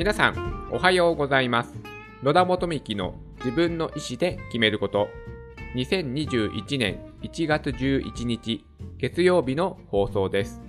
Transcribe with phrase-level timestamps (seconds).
[0.00, 1.74] 皆さん、おはようございます。
[2.22, 5.10] 野田元幹の自分の意思で決めること。
[5.74, 8.64] 2021年1月11日
[8.96, 10.62] 月曜日の放送です。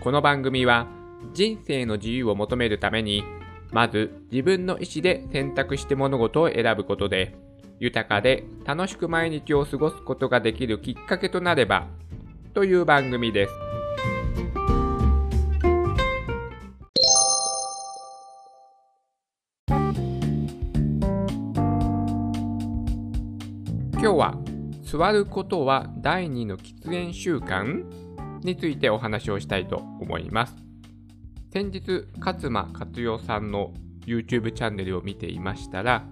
[0.00, 0.86] この番組は
[1.34, 3.24] 人生の自由を求めるために、
[3.72, 7.36] まず自分の意思で選択して物事を選ぶことで、
[7.78, 11.88] 豊かで楽しく毎日を過ごすことができるきっかけとなれば、
[12.54, 13.52] という番組です。
[24.96, 27.84] 座ることは第二の喫煙習慣
[28.40, 30.56] についてお話をしたいと思います。
[31.52, 33.74] 先日、勝間勝代さんの
[34.06, 36.02] YouTube チャンネルを見ていましたら、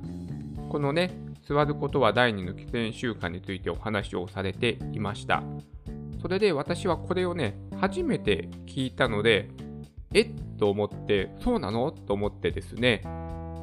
[0.69, 1.12] このね、
[1.48, 5.42] 座ることは第二の喫煙習慣についてお話をされていました。
[6.20, 9.48] それで私はこれをね、初めて聞いたので、
[10.12, 10.30] えっ？
[10.59, 11.91] と思って、そうなの？
[11.91, 13.00] と思ってですね、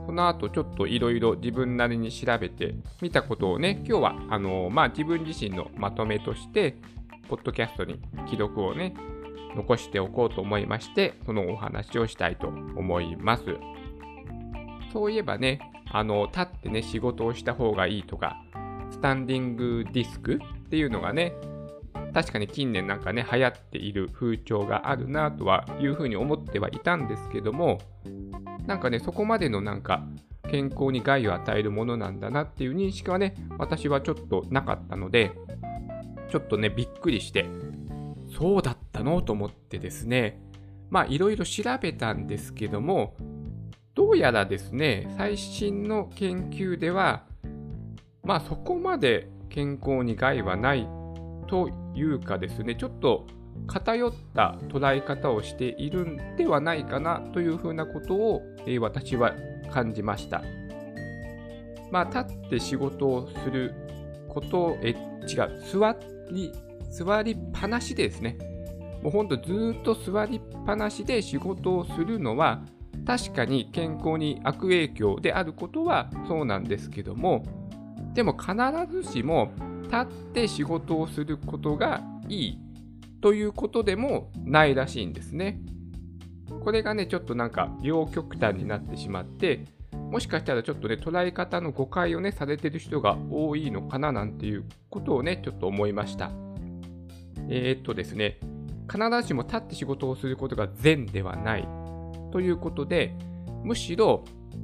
[0.06, 6.78] その後ちょっといろいろ自分なりに調べてみたことをね、今日はあのまあ、自分自身のまとめとして、
[7.30, 8.00] ポッドキャストに
[8.30, 8.94] 記録をね、
[9.56, 13.44] 残しておこうと思いまして、そのお話をしたいと思います。
[14.92, 18.38] そういえばね、あの立ってね、仕事をした方がいいとか、
[18.90, 21.34] スタンディングディスクっていうのがね、
[22.14, 27.80] 確かに近年なんかね、流行っている風潮があるなとはいうふうに思ってはいたんですけども、
[28.66, 30.06] なんかね、そこまでのなんか
[30.50, 35.32] 健康に害を与えるものなんだなっていう認識はね、私はちょっとなかったので、
[36.30, 37.46] ちょっとね、びっくりして、
[38.38, 40.42] そうだったのと思ってですね、
[40.90, 43.16] まあいろいろ調べたんですけども、
[43.94, 47.26] どうやらですね、最新の研究では、
[48.24, 50.88] まあそこまで健康に害はない
[51.48, 53.28] というかですね、ちょっと
[53.68, 59.34] 偏った捉え方をしているんではないかなというふうなことを、え私は
[59.72, 60.44] 感じました。
[61.92, 63.74] まあ、立って仕事をする
[64.28, 64.96] ことを、え、違う、
[65.72, 65.96] 座
[66.32, 66.52] り、
[66.90, 68.38] 座りっぱなしでですね、
[69.02, 72.62] もうほんとずっと座りっぱなしで仕事をするのは、
[73.06, 77.44] 確かに健康に悪影響であることはそうなんですけども、
[78.14, 78.54] でも必
[78.92, 79.52] ずしも
[79.84, 82.60] 立って仕事をすることがいい
[83.22, 85.62] ということでもないらしいんですね。
[86.64, 96.32] これがね、ちょっとなんか両極端になってしまって、もしかしたらちょっとね、捉え方の誤解をね、されてる人が多いのかななんていうことをね、ちょっと思いました。
[97.50, 98.40] えー、っとですね、
[98.92, 101.68] 必ずしも立って仕事をすることが善ではない
[102.32, 103.16] ということで、
[103.64, 104.24] むしろ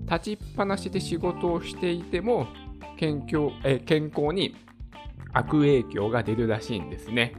[0.10, 2.48] 立ちっぱなしで仕事をしていても
[2.98, 4.56] 健康え健康に
[5.34, 7.34] 悪影響が出るらしいんですね。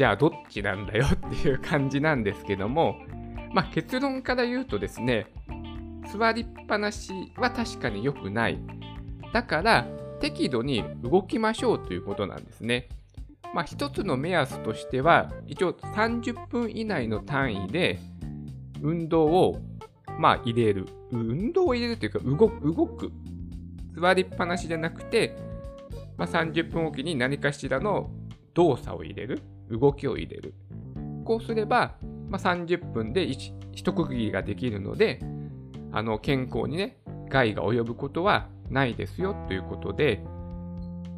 [0.00, 2.96] じゃあどっちなんだよっていう感じなんですけども、
[3.52, 5.26] まあ、結論から言うとですね、
[6.10, 8.58] 座りっぱなしは確かに良くない。
[9.34, 9.86] だから
[10.18, 12.88] 適度に動きましょうということなんですね。
[13.52, 17.98] まあ、一つの目安としては、一応30分以内の単位で
[18.80, 19.60] 運動を
[20.18, 20.86] まあ入れる。
[21.12, 23.12] 運動を入れるというか動く、動く。
[24.00, 25.36] 座りっぱなしじゃなくて、
[26.16, 28.10] まあ、30分おきに何かしらの
[28.54, 29.42] 動作を入れる。
[29.70, 30.54] 動きを入れる。
[31.24, 31.96] こうすれば、
[32.28, 35.20] まあ、30分で一区切りができるので、
[35.92, 36.98] あの健康にね、
[37.28, 40.22] 害が及ぶことはないですよということで、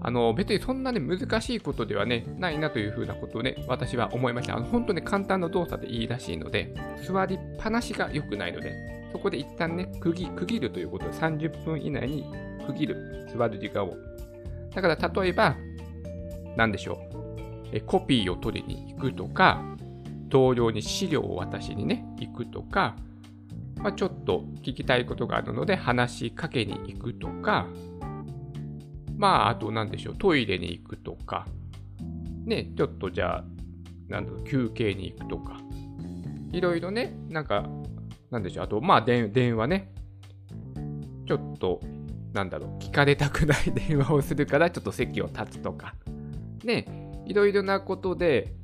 [0.04, 4.56] あの別にそんなね、難しいことではね、ないなというふうなことをね、私は思いました。
[4.56, 6.74] あの本当に簡単な動作でいいらしいので、
[7.06, 8.72] 座りっぱなしが良くないので、
[9.12, 12.24] そこで一旦ね、区切区切るということで、30分以内に
[12.66, 13.94] 区切る、座る時間を。
[14.74, 15.56] だから例えば、
[16.56, 16.98] 何でしょ
[17.31, 17.31] う、
[17.80, 19.62] コピーを取りに行くとか、
[20.28, 22.96] 同僚に資料を渡しにね、行くとか、
[23.76, 27.66] まあ、ちょっと聞きたいことがあるので話しかけに行くとか、
[29.16, 31.46] まあ、あと何でしょう、トイレに行くとか、
[32.44, 33.44] ね、ちょっとじゃあ、
[34.08, 35.60] なんだろう、休憩に行くとか、
[36.52, 37.68] いろいろね、なんか、
[38.30, 39.92] なんでしょう、あと、まあ、電電話ね、
[41.26, 41.80] ちょっと、
[42.32, 45.94] なんだろう、聞かれたくない 電話をするから、ちょっと席を立つとか、
[46.64, 48.54] ね、いろいろなことで、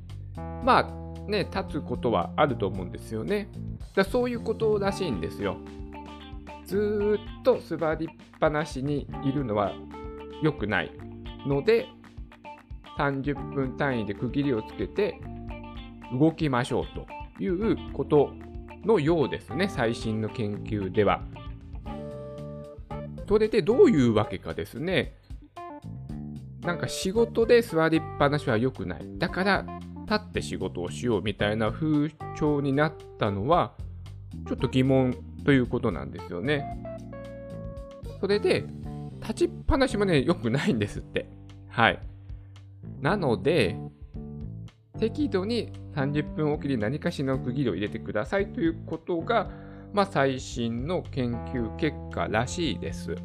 [0.63, 3.49] まあ、ね、立つことはあると思うんですよね。
[3.95, 5.57] だそういうことらしいんですよ。
[6.65, 8.09] ずっと座りっ
[8.39, 9.73] ぱなしにいるのは
[10.43, 10.91] 良くない
[11.45, 11.87] ので、
[12.97, 15.19] 30分単位で区切りをつけて
[16.11, 17.07] 動きましょうと
[17.41, 18.31] いうこと
[18.83, 21.21] のようですね、最新の研究では。
[23.27, 25.18] それでどういうわけかですね、
[26.61, 29.05] なんか仕事で座りっぱなしは良くない。
[29.17, 29.65] だから
[30.03, 33.73] 立って仕事をしようみたいな風潮になったのは、
[34.47, 35.15] ちょっと疑問
[35.45, 36.65] ということなんですよね。
[38.19, 38.65] それで、
[39.21, 41.29] 立ちっぱなしもね、良くないんですって。
[41.69, 41.99] はい。
[43.01, 43.77] なので、
[44.99, 49.49] 適度に30分おきに何かしらの区切りを入れてくださいということが、
[49.93, 53.15] まあ、最新の研究結果らしいです。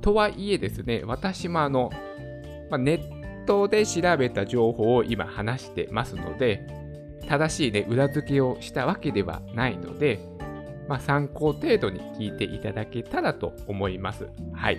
[0.00, 1.90] とはいえですね、私もあの、
[2.70, 6.66] まあ、ネットで調べた情報を今話してますので、
[7.28, 10.20] 正しいね、裏付けをしたわけではないので、
[10.88, 14.28] まあ、参考程度に聞いていただけたらと思います。
[14.52, 14.78] はい。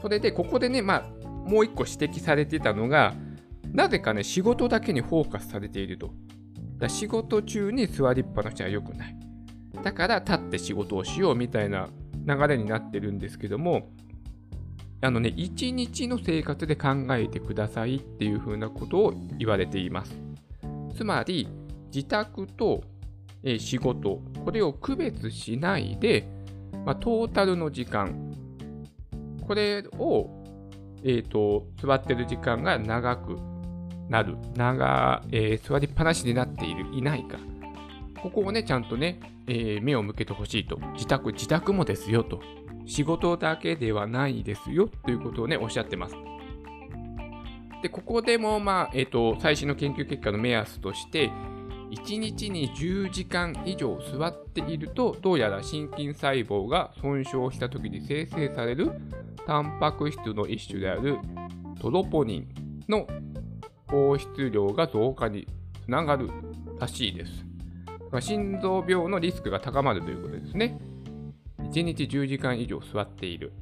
[0.00, 3.14] それで、ここでね、まあ、もう一個指摘されてたのが、
[3.72, 6.12] なぜかね、仕事だけにフォーカスされていると。
[6.78, 9.16] だ仕事中に座りっぱなしは良くない。
[9.82, 11.88] だから立って仕事をしようみたいな
[12.26, 13.90] 流れになってるんですけども、
[15.04, 20.16] あのね、一日の生活で考えてくださいっていうふうなことを言われています。
[20.96, 21.46] つまり、
[21.94, 22.82] 自宅と、
[23.58, 26.26] 仕事、これを区別しないで、
[26.86, 28.34] まあ、トータルの時間、
[29.46, 30.42] これを、
[31.02, 33.36] えーと、座ってる時間が長く
[34.08, 37.36] なる、長、えー、座りっぱなしになっている、いないか。
[38.22, 40.78] ここをね、ちゃんとね、えー、目を向けてほしいと。
[40.94, 42.40] 自宅、自宅もですよと。
[42.86, 46.14] 仕事だけではないですよということをね、おっしゃってます。
[47.82, 51.30] で、ここでも、まあ、えっ、ー、と、最新の研究結果の目安として、
[51.90, 58.90] 1日に10時間以上座っていると、どうやら心筋細胞が損傷した時に生成される
[59.46, 61.18] タンパク質の一種である
[61.80, 62.48] トロポニン
[62.88, 63.06] の
[63.88, 65.46] 放出量が増加に
[65.84, 66.30] つながる
[66.80, 67.44] らしいです。
[68.20, 70.78] 心臓病のリスクが高まるということですね。
[71.74, 73.52] 1日10時間以上座っている。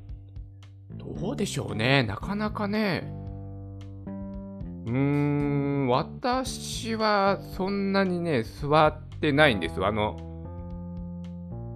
[0.91, 2.03] どうでしょうね。
[2.03, 3.11] なかなかね。
[4.85, 9.82] うーん、私はそんなにね、座ってないんです。
[9.82, 10.19] あの、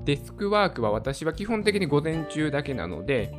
[0.04, 3.32] デスクワークは私は基本的に午前中だけなので、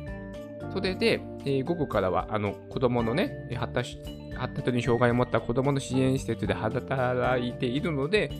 [0.72, 3.98] それで、えー、午後からはあの子供のね、発達
[4.34, 8.32] 発達に障害を持った子供の支援施設で働いているので、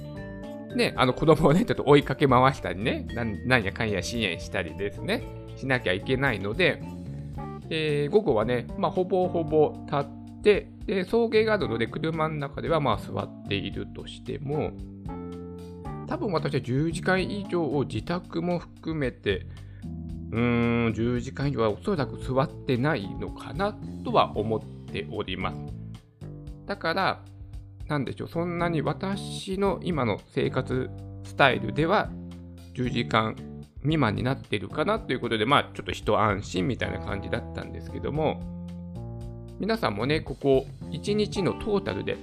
[0.75, 5.23] ね、あの子供をね、ちょっと追いかけ回したりね、なんやかんや支援したりですね、
[5.57, 6.83] しなきゃいけないので、
[7.71, 14.73] えー、午後はね、まあ、ほぼほぼ立って、で、送迎があるので、車の中ではまあ座っているとしても、
[16.07, 19.47] 多分私は10時間以上を自宅も含めて、
[20.31, 25.57] うーん、10時間以上はおそらく座ってないのかなとは思っております。
[26.67, 27.25] だから、
[27.89, 30.91] なんでしょう、そんなに私の今の生活
[31.25, 32.11] スタイルでは
[32.75, 33.35] 10時間
[33.81, 38.41] 未満になってるかなということで、まあちょっと一安心みたいな感じだったんですけども、
[39.59, 42.17] 皆さんもね、ここ1日のトータルで、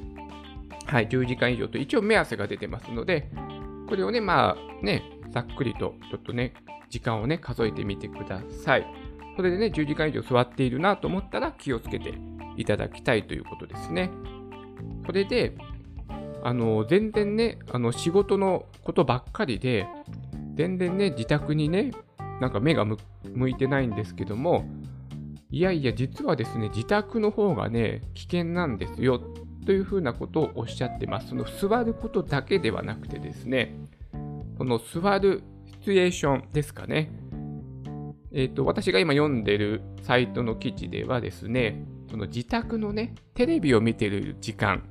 [0.86, 3.30] はい、10時間以上と一応目安が出てますので、
[3.88, 6.54] これをね、まあね、ざっくりとちょっとね、
[6.90, 8.86] 時間をね、数えてみてください。
[9.36, 12.14] それでね、10時間以上座っているなと思ったら気をつけて
[12.56, 14.12] いただきたいということですね。
[15.06, 15.56] それで、
[16.44, 19.88] あの、全然ね、あの、仕事のことばっかりで、
[20.56, 21.92] 全然ね、自宅にね、
[22.40, 24.66] なんか目が向いてないんですけども、
[25.50, 29.20] いやいや、実はですね、自宅の方がね、危険なんですよ、
[29.66, 31.30] というふうなことをおっしゃってます。
[31.30, 33.76] その座ることだけではなくてですね、
[34.58, 37.12] その座るシチュエーションですかね。
[38.32, 44.84] えっ、ー、と、私が今読んでるサイトの記事ではですね、その自宅のね、テレビを見てる時間、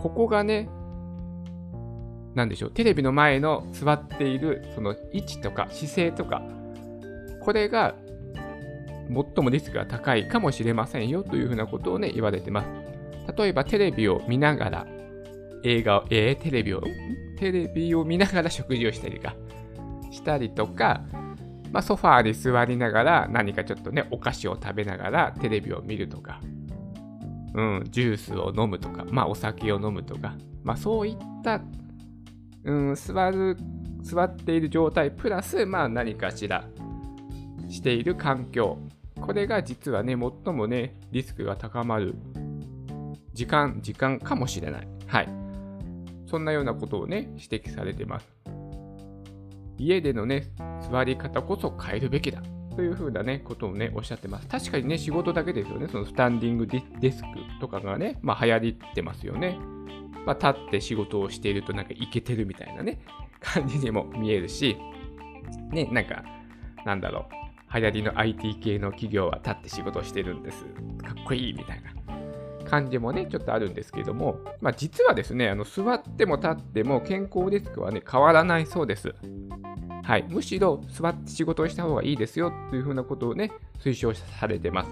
[0.00, 0.68] ここがね、
[2.34, 6.42] なんでしょう、テレビの前の座っているその位置とか姿勢とか、
[7.40, 7.94] これが
[9.08, 12.68] 最もリスクが高いかもしれませんよというふうなことをね、言われてます。
[13.36, 14.86] 例えばテレビを見ながら、
[15.64, 16.82] 映画を、えー、テレビを、
[17.38, 19.34] テレビを見ながら食事をしたりか、
[20.10, 21.02] したりとか、
[21.72, 26.40] まあ、ソファーに座りながら何かちょっとね、お菓子を食べながらテレビを見るとか、
[27.54, 31.60] うん、ジュースを飲むとか、まあ、お酒を飲むとか、まあ、そういった、
[32.64, 33.56] うん、座る、
[34.02, 36.64] 座っている状態、プラス、まあ、何かしら
[37.68, 38.78] している環境、
[39.20, 42.14] これが実はね、最もね、リスクが高まる
[43.32, 44.88] 時間、時間かもしれない。
[45.06, 45.28] はい。
[46.26, 48.26] そんなようなことをね、指摘されてます。
[49.78, 50.52] 家でのね、
[50.90, 52.42] 座り方こそ変えるべきだ。
[52.76, 54.48] というふうなね、ことをね、おっしゃってます。
[54.48, 55.88] 確かにね、仕事だけですよね。
[55.88, 57.28] そのスタンディングデスク
[57.60, 59.58] とかがね、まあ流行ってますよね。
[60.24, 63.00] まあ立って仕事をしているとなんかイケてるみたいなね、
[63.40, 64.76] 感じにも見えるし、
[65.72, 66.24] ね、なんか、
[66.84, 67.40] なんだろう、
[67.74, 70.64] 流行りの IT 系の企業は立って仕事をしてるんです。
[70.64, 71.92] かっこいいみたいな
[72.68, 79.14] 感じもね、ちょっとあるんですけども、まあ、実はですね、あの座っても立っても健康リスクはね、変わらないそうです。
[80.10, 84.90] はい、むしろ座って仕事をした方がいいですよというふうなことをね、推奨されてます。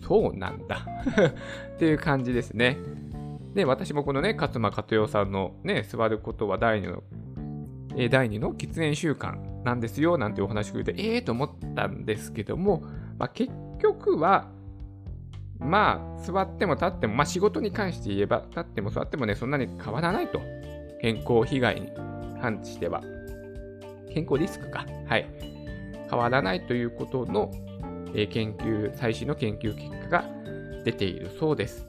[0.00, 0.86] そうなんだ
[1.76, 2.78] っていう感じですね。
[3.52, 7.02] で、私もこのね、勝間勝代さんのね、座ることは第2の、
[7.94, 12.84] え、第2の喫煙習慣なんですよ、なんてお話を聞いて、ええー、と思ったんですけども、
[13.18, 14.48] まあ、結局は、
[15.58, 20.40] まあ、座っても立っても、まあ、仕事に関して言えば、立っても座ってもね、そんなに変わらないと。
[21.02, 21.90] 健康被害に
[22.40, 23.02] 関しては。
[24.12, 24.86] 健康リスクか。
[25.06, 25.26] はい。
[26.08, 27.50] 変わらないということの、
[28.14, 30.24] え、研究、最新の研究結果が
[30.84, 31.86] 出ているそうです。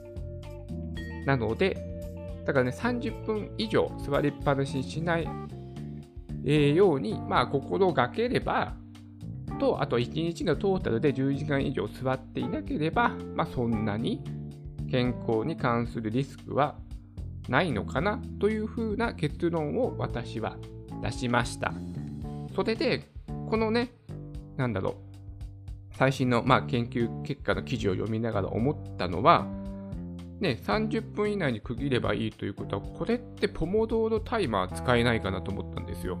[1.24, 1.76] なので、
[2.44, 5.28] だからね、30分以上座りっぱなしにしない、
[6.44, 8.74] え、ように、まあ、心がければ、
[9.58, 14.22] と、あと1日のトータルで10時間以上座っていなければ、まあ、そんなに
[14.90, 16.76] 健康に関するリスクは
[17.48, 20.56] ないのかなというふうな結論を私は
[21.02, 21.72] 出しました。
[22.54, 23.10] それで、
[23.48, 23.92] このね、
[24.56, 24.94] なんだろう、
[25.96, 29.46] 最新の、まあ、研究結果の記事を読みながら思ったのは、
[30.40, 36.18] ね、30分以内に区切ればいいということは、これってポモドーロタイマー使えないかなと思ったんですよ。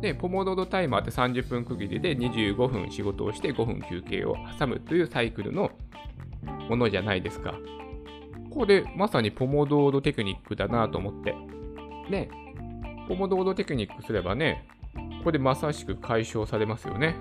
[0.00, 5.70] で、ポモドーロタイマーって30分区切りで25分仕事をして5分休憩を挟むというサイクルの
[6.68, 7.54] ものじゃないですか。
[8.50, 11.34] これまさにポモドーロテクニックだなと思って。
[12.10, 12.28] ね、
[13.06, 14.66] ポモドーロテクニックすればね、
[15.18, 17.16] ここでまさしく解消されますよね。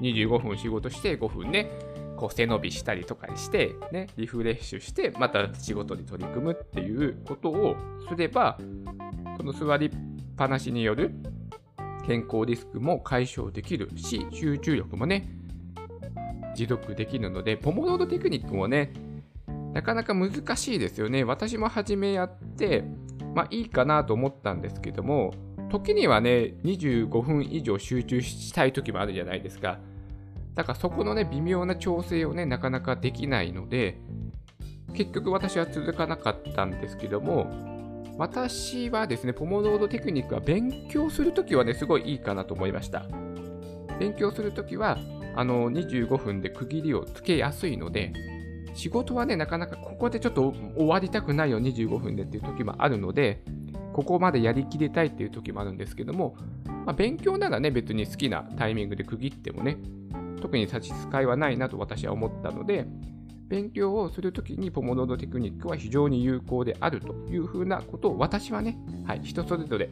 [0.00, 1.70] 25分仕事して5分ね、
[2.16, 7.76] こう背伸びしたりとかして、ね、リフレッシュして、また仕事に取り組むっていうことを
[8.08, 8.58] すれば、
[9.36, 9.90] その座りっ
[10.36, 11.12] ぱなしによる
[12.06, 15.28] 健康リスクも解消できるし、集中力もね、
[16.54, 18.92] 持続できるので、ポモドーロテクニックもね、
[19.72, 21.24] なかなか難しいですよね。
[21.24, 22.84] 私も初めやって、
[23.34, 25.32] まあいいかなと思ったんですけども、
[25.72, 29.78] 時にはね、25分以上集中したい時もあるじゃないですか。
[30.54, 33.96] だからそこのね、微妙な調整をね、なかなかできないので、
[34.92, 37.46] 結局私は続かなかったんですけども、
[38.18, 43.06] 私はですね、ポモドーロテクニックは勉強するときはね、すごいいいかなと思いました。
[43.98, 44.98] 勉強するときは、
[45.34, 48.12] あの、25分で区切りをつけやすいので、
[48.74, 53.42] 仕事はね、なかなかここでちょっと終わりたくないよ、25分でっていう時もあるので、
[53.92, 56.36] ここまでやりきりたいっていう時もあるんですけども、
[56.86, 59.78] まあ、勉強ならね、別に好きなタイミングで区切ってもね、
[60.40, 62.86] 特に差し支えはないなと私は思ったので、
[63.48, 69.90] 勉強をするときにポモドーロテクニックは非常に有効であるというふうなことを私はね、はい、人それぞれ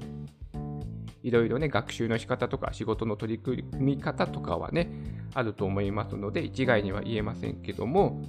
[1.22, 4.90] いろいろね、学習の仕方とか仕事の取り組み方とかはね、
[5.34, 8.22] あると思いますので、一概には言えませんけども、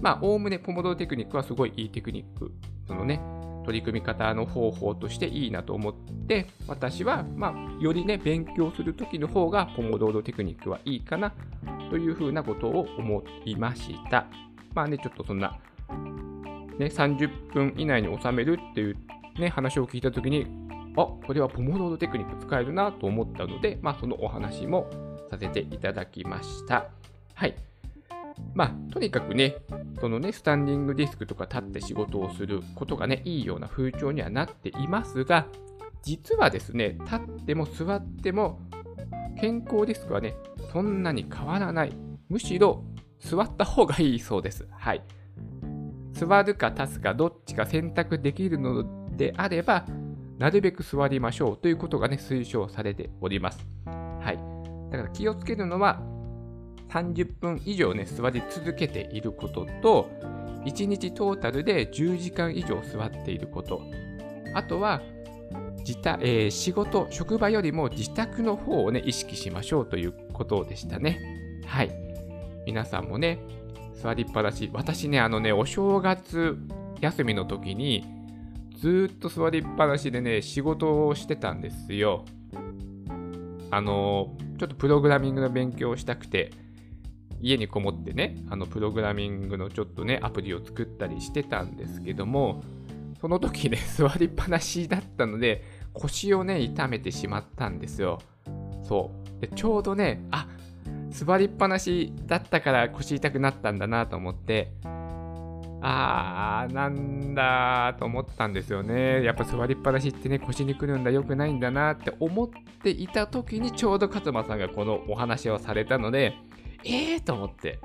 [0.00, 2.52] まあ、おおむねポモドーロテクニックはすごいいいテクニック、
[2.86, 3.20] そのね、
[3.64, 5.94] 取り組み方の方法としていいなと思っ
[6.26, 11.32] て、私は、まあ、よりね、勉強するときの方がポモドーロテクニックはいいかな
[11.90, 14.26] というふうなことを思いました。
[14.74, 15.58] まあね、ちょっとそんな、
[16.78, 18.96] ね、30分以内に収めるっていう
[19.38, 20.46] ね、話を聞いたときに、
[20.96, 24.88] あ、これはポモドーロテクニック使えるなと思ったので、まあそのお話も
[25.30, 26.86] させていただきました。
[27.34, 27.73] はい。
[28.54, 29.56] まあ、とにかくね、
[30.00, 35.46] そのね、スタンディングディスクとか立って仕事をすることがね、いいような風潮にはなっていますが、
[36.02, 38.60] 実はですね、立っても座っても
[39.40, 40.34] 健康リスクはね、
[40.72, 41.92] そんなに変わらない。
[42.28, 42.84] むしろ
[43.20, 44.66] 座った方がいいそうです。
[44.70, 45.02] はい。
[46.12, 49.86] 座るか立つかどっちか選択できるのであれば、
[50.38, 53.66] なるべく座りましょうということがね、推奨されております。
[53.86, 54.90] はい。
[54.90, 56.02] だから気をつけるのは、
[56.90, 60.10] 30分以上ね、座り続けていることと、
[60.64, 63.82] 1日トータルで10時間以上座っていること。
[64.54, 65.02] あとは、
[65.86, 71.20] 自宅、えー、仕事、職場よりも自宅の方をね、意識しましょうということでしたね。
[71.66, 71.90] はい。
[72.66, 73.38] 皆さんもね、
[74.02, 74.70] 座りっぱなし。
[74.72, 76.56] 私ね、あのね、お正月
[77.00, 78.04] 休みの時に、
[78.78, 82.24] ずっと座りっぱなしでね、仕事をしてたんですよ。
[83.70, 86.52] あの、ちょっとプログラミングの勉強をしたくて、
[87.40, 92.62] 家にこもってね、あのプログラミングのちょっとね、アプリを作ったりしてたんですけども、
[93.20, 98.20] その時ね、 座りっぱなしだったので、腰をね、痛めてしまったんですよ。
[98.82, 99.40] そう。
[99.40, 100.48] で、ちょうどね、あ
[101.10, 104.72] 座りっぱなしだったから腰痛くなったんだなと思って、
[105.86, 109.22] あー、なんだと思ったんですよね。
[109.22, 112.48] やっぱ座りっぱなしってね、腰にくるんだ、良くないんだなって思っ
[112.82, 116.34] ていた時にちょうど勝間さんがこのお話をされたので、
[116.84, 117.20] えー？
[117.22, 117.80] と思って。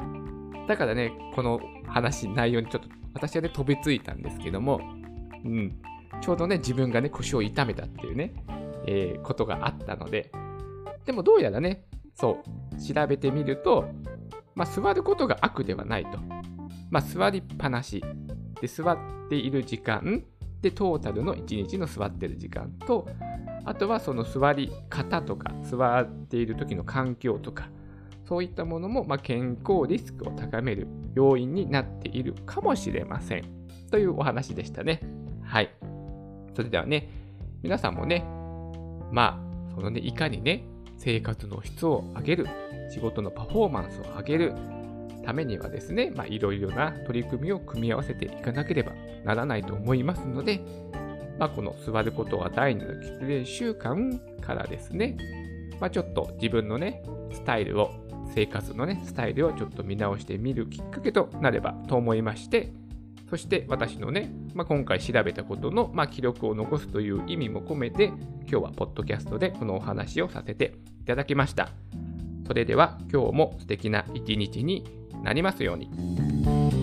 [0.68, 4.80] だからね、この話、内容にちょっと私はね、飛びついたんですけども、
[5.44, 5.82] うん、
[6.22, 8.34] ちょうどね、自分がね、腰を痛めたっていうね、
[8.86, 10.32] えー、ことがあったので、
[11.06, 13.90] でもどうやらね、そう、調べてみると、
[14.54, 16.20] まあ、座ることが悪ではないと。
[16.90, 18.04] まあ、座りっぱなし
[18.62, 18.98] で座っ
[19.30, 20.24] ている時間
[20.62, 23.08] でトータルの1日の座ってる時間と
[23.66, 27.70] あとはその座り方とか座っている時の環境とか
[28.30, 33.44] そういったものも、まあ、健康リスクを高める要因になっているかもしれません。
[33.90, 35.02] というお話でしたね。
[35.44, 35.72] はい。
[36.56, 37.10] それではね
[37.64, 38.24] 皆さんもね
[39.12, 40.64] まあそのねいかにね
[40.98, 42.48] 生活の質を上げる
[42.92, 44.54] 仕事のパフォーマンスを上げる
[45.26, 48.94] ためにはですね、まあ、いろいろな取り組みを組み合わせていかなければ
[49.24, 50.62] ならないと思いますので、
[51.40, 55.18] まあ、この座ることは第二の喫煙習慣からですね、
[55.80, 57.92] まあ、ちょっと自分のね、スタイルを、
[58.34, 62.72] 生活のね、スタイルをちょっと見直してみるきっかけとなればと思いまして、
[63.30, 71.70] そして私のね、まあ、今回調べたことの、まあ、記録を残すという意味も込めて、今日はポッドキャストでこのお話をさせていただきました。
[72.48, 74.84] それでは今日も素敵な一日に
[75.24, 76.79] なりますように。